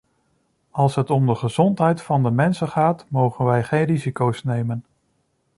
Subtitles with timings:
[0.71, 4.85] Als het om de gezondheid van de mensen gaat, mogen wij geen risico's nemen.